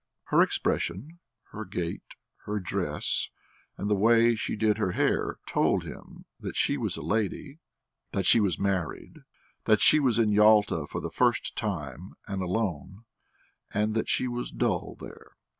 [0.29, 1.19] Her expression,
[1.51, 2.15] her gait,
[2.45, 3.29] her dress,
[3.77, 7.59] and the way she did her hair told him that she was a lady,
[8.11, 9.19] that she was married,
[9.65, 13.05] that she was in Yalta for the first time and alone,
[13.71, 15.35] and that she was dull there....